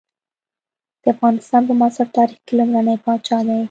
[1.01, 3.57] د افغانستان په معاصر تاریخ کې لومړنی پاچا دی.